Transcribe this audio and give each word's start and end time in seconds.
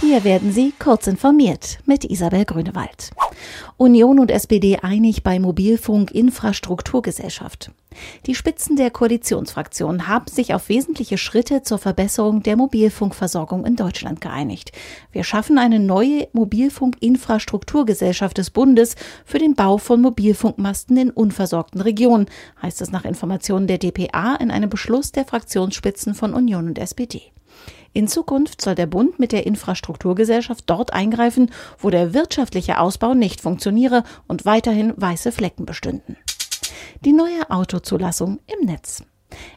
Hier 0.00 0.24
werden 0.24 0.52
Sie 0.52 0.72
kurz 0.78 1.06
informiert 1.06 1.78
mit 1.86 2.04
Isabel 2.04 2.44
Grünewald. 2.44 3.10
Union 3.76 4.18
und 4.18 4.30
SPD 4.30 4.78
einig 4.82 5.22
bei 5.22 5.38
Mobilfunk 5.38 6.10
Infrastrukturgesellschaft. 6.10 7.70
Die 8.26 8.34
Spitzen 8.34 8.76
der 8.76 8.90
Koalitionsfraktionen 8.90 10.08
haben 10.08 10.26
sich 10.26 10.52
auf 10.52 10.68
wesentliche 10.68 11.16
Schritte 11.16 11.62
zur 11.62 11.78
Verbesserung 11.78 12.42
der 12.42 12.56
Mobilfunkversorgung 12.56 13.64
in 13.64 13.76
Deutschland 13.76 14.20
geeinigt. 14.20 14.72
Wir 15.12 15.22
schaffen 15.22 15.58
eine 15.58 15.78
neue 15.78 16.26
Mobilfunkinfrastrukturgesellschaft 16.32 18.36
des 18.36 18.50
Bundes 18.50 18.96
für 19.24 19.38
den 19.38 19.54
Bau 19.54 19.78
von 19.78 20.00
Mobilfunkmasten 20.00 20.96
in 20.96 21.10
unversorgten 21.10 21.80
Regionen, 21.80 22.26
heißt 22.60 22.82
es 22.82 22.90
nach 22.90 23.04
Informationen 23.04 23.68
der 23.68 23.78
DPA 23.78 24.34
in 24.40 24.50
einem 24.50 24.70
Beschluss 24.70 25.12
der 25.12 25.24
Fraktionsspitzen 25.24 26.14
von 26.14 26.34
Union 26.34 26.66
und 26.66 26.78
SPD. 26.78 27.22
In 27.92 28.08
Zukunft 28.08 28.60
soll 28.60 28.74
der 28.74 28.86
Bund 28.86 29.20
mit 29.20 29.30
der 29.30 29.46
Infrastrukturgesellschaft 29.46 30.64
dort 30.66 30.92
eingreifen, 30.92 31.50
wo 31.78 31.90
der 31.90 32.12
wirtschaftliche 32.12 32.80
Ausbau 32.80 33.14
nicht 33.14 33.40
funktioniere 33.40 34.02
und 34.26 34.44
weiterhin 34.44 34.92
weiße 34.96 35.30
Flecken 35.30 35.64
bestünden. 35.64 36.16
Die 37.04 37.12
neue 37.12 37.50
Autozulassung 37.50 38.40
im 38.46 38.66
Netz. 38.66 39.04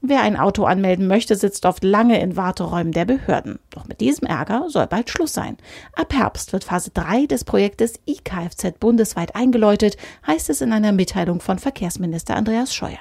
Wer 0.00 0.22
ein 0.22 0.36
Auto 0.36 0.64
anmelden 0.64 1.06
möchte, 1.06 1.36
sitzt 1.36 1.66
oft 1.66 1.84
lange 1.84 2.20
in 2.20 2.36
Warteräumen 2.36 2.92
der 2.92 3.04
Behörden. 3.04 3.58
Doch 3.70 3.86
mit 3.86 4.00
diesem 4.00 4.26
Ärger 4.26 4.66
soll 4.68 4.86
bald 4.86 5.10
Schluss 5.10 5.32
sein. 5.32 5.56
Ab 5.94 6.12
Herbst 6.12 6.52
wird 6.52 6.64
Phase 6.64 6.90
3 6.94 7.26
des 7.26 7.44
Projektes 7.44 8.00
iKFZ 8.06 8.78
bundesweit 8.78 9.34
eingeläutet, 9.34 9.96
heißt 10.26 10.50
es 10.50 10.60
in 10.60 10.72
einer 10.72 10.92
Mitteilung 10.92 11.40
von 11.40 11.58
Verkehrsminister 11.58 12.36
Andreas 12.36 12.74
Scheuer 12.74 12.98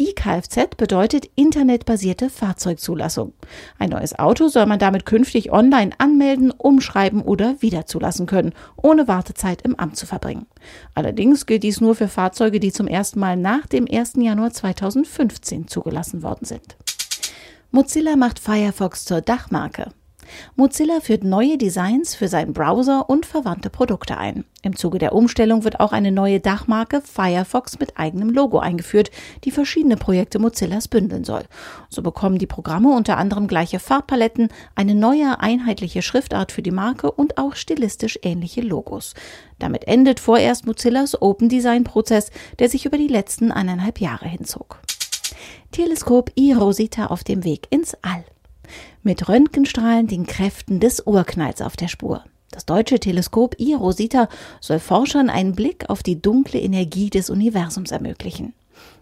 iKFZ 0.00 0.78
bedeutet 0.78 1.28
internetbasierte 1.34 2.30
Fahrzeugzulassung. 2.30 3.34
Ein 3.78 3.90
neues 3.90 4.18
Auto 4.18 4.48
soll 4.48 4.64
man 4.64 4.78
damit 4.78 5.04
künftig 5.04 5.52
online 5.52 5.90
anmelden, 5.98 6.50
umschreiben 6.50 7.20
oder 7.20 7.60
wiederzulassen 7.60 8.24
können, 8.24 8.54
ohne 8.80 9.08
Wartezeit 9.08 9.60
im 9.60 9.78
Amt 9.78 9.98
zu 9.98 10.06
verbringen. 10.06 10.46
Allerdings 10.94 11.44
gilt 11.44 11.64
dies 11.64 11.82
nur 11.82 11.94
für 11.94 12.08
Fahrzeuge, 12.08 12.60
die 12.60 12.72
zum 12.72 12.86
ersten 12.86 13.20
Mal 13.20 13.36
nach 13.36 13.66
dem 13.66 13.86
1. 13.90 14.14
Januar 14.16 14.52
2015 14.52 15.68
zugelassen 15.68 16.22
worden 16.22 16.46
sind. 16.46 16.78
Mozilla 17.70 18.16
macht 18.16 18.38
Firefox 18.38 19.04
zur 19.04 19.20
Dachmarke. 19.20 19.92
Mozilla 20.56 21.00
führt 21.00 21.24
neue 21.24 21.58
Designs 21.58 22.14
für 22.14 22.28
seinen 22.28 22.52
Browser 22.52 23.08
und 23.08 23.26
verwandte 23.26 23.70
Produkte 23.70 24.18
ein. 24.18 24.44
Im 24.62 24.76
Zuge 24.76 24.98
der 24.98 25.14
Umstellung 25.14 25.64
wird 25.64 25.80
auch 25.80 25.92
eine 25.92 26.12
neue 26.12 26.38
Dachmarke 26.38 27.00
Firefox 27.00 27.78
mit 27.78 27.98
eigenem 27.98 28.30
Logo 28.30 28.58
eingeführt, 28.58 29.10
die 29.44 29.50
verschiedene 29.50 29.96
Projekte 29.96 30.38
Mozillas 30.38 30.88
bündeln 30.88 31.24
soll. 31.24 31.44
So 31.88 32.02
bekommen 32.02 32.38
die 32.38 32.46
Programme 32.46 32.90
unter 32.90 33.16
anderem 33.16 33.46
gleiche 33.46 33.78
Farbpaletten, 33.78 34.48
eine 34.74 34.94
neue 34.94 35.40
einheitliche 35.40 36.02
Schriftart 36.02 36.52
für 36.52 36.62
die 36.62 36.70
Marke 36.70 37.10
und 37.10 37.38
auch 37.38 37.54
stilistisch 37.54 38.18
ähnliche 38.22 38.60
Logos. 38.60 39.14
Damit 39.58 39.86
endet 39.88 40.20
vorerst 40.20 40.66
Mozillas 40.66 41.20
Open 41.20 41.48
Design 41.48 41.84
Prozess, 41.84 42.30
der 42.58 42.68
sich 42.68 42.84
über 42.84 42.98
die 42.98 43.08
letzten 43.08 43.52
eineinhalb 43.52 44.00
Jahre 44.00 44.28
hinzog. 44.28 44.80
Teleskop 45.72 46.32
iRosita 46.34 47.06
auf 47.06 47.24
dem 47.24 47.44
Weg 47.44 47.66
ins 47.70 47.94
All 48.02 48.24
mit 49.02 49.28
Röntgenstrahlen 49.28 50.06
den 50.06 50.26
Kräften 50.26 50.80
des 50.80 51.06
Urknalls 51.06 51.62
auf 51.62 51.76
der 51.76 51.88
Spur. 51.88 52.24
Das 52.50 52.66
deutsche 52.66 52.98
Teleskop 52.98 53.54
iRosita 53.58 54.28
soll 54.60 54.80
Forschern 54.80 55.30
einen 55.30 55.54
Blick 55.54 55.88
auf 55.88 56.02
die 56.02 56.20
dunkle 56.20 56.60
Energie 56.60 57.10
des 57.10 57.30
Universums 57.30 57.92
ermöglichen. 57.92 58.54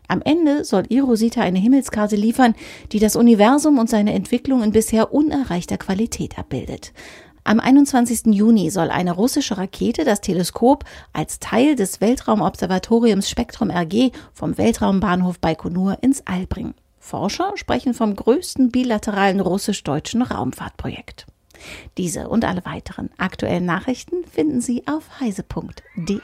Am 0.06 0.22
Ende 0.22 0.64
soll 0.64 0.84
iRosita 0.89 1.42
eine 1.42 1.58
Himmelskarte 1.58 2.16
liefern, 2.16 2.55
die 2.92 2.98
das 2.98 3.16
Universum 3.16 3.78
und 3.78 3.91
seine 3.91 4.14
Entwicklung 4.14 4.62
in 4.62 4.72
bisher 4.72 5.12
unerreichter 5.12 5.77
Qualität 5.77 6.39
abbildet. 6.39 6.92
Am 7.44 7.61
21. 7.61 8.34
Juni 8.34 8.70
soll 8.70 8.91
eine 8.91 9.12
russische 9.12 9.56
Rakete 9.56 10.05
das 10.05 10.20
Teleskop 10.20 10.84
als 11.14 11.39
Teil 11.39 11.77
des 11.77 12.00
Weltraumobservatoriums 12.02 13.30
Spektrum 13.30 13.70
RG 13.70 14.11
vom 14.35 14.58
Weltraumbahnhof 14.58 15.39
Baikonur 15.39 15.98
ins 16.02 16.23
All 16.27 16.46
bringen. 16.46 16.74
Forscher 17.01 17.53
sprechen 17.57 17.95
vom 17.95 18.14
größten 18.14 18.70
bilateralen 18.70 19.41
russisch-deutschen 19.41 20.23
Raumfahrtprojekt. 20.23 21.27
Diese 21.97 22.29
und 22.29 22.45
alle 22.45 22.64
weiteren 22.64 23.11
aktuellen 23.19 23.64
Nachrichten 23.64 24.25
finden 24.25 24.61
Sie 24.61 24.85
auf 24.86 25.20
heise.de. 25.20 26.20